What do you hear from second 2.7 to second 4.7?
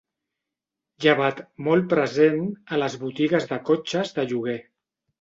a les botigues de cotxes de lloguer.